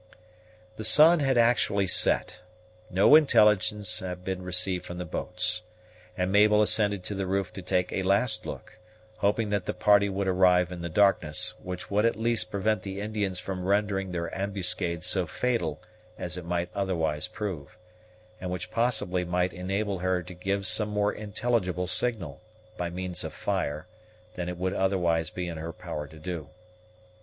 [0.77, 2.41] The sun had actually set;
[2.89, 5.61] no intelligence had been received from the boats,
[6.17, 8.79] and Mabel ascended to the roof to take a last look,
[9.17, 12.99] hoping that the party would arrive in the darkness; which would at least prevent the
[12.99, 15.79] Indians from rendering their ambuscade so fatal
[16.17, 17.77] as it might otherwise prove,
[18.41, 22.41] and which possibly might enable her to give some more intelligible signal,
[22.75, 23.85] by means of fire,
[24.33, 26.49] than it would otherwise be in her power to do.